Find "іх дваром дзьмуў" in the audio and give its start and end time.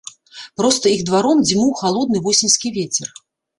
0.95-1.71